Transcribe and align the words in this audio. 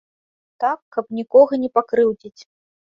Так, 0.63 0.79
каб 0.97 1.05
нікога 1.21 1.63
не 1.67 1.71
пакрыўдзіць. 1.79 2.37